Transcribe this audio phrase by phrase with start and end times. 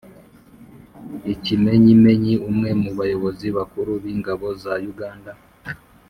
[1.33, 5.33] ikimenyimenyi, umwe mu bayobozi bakuru b'ingabo za uganda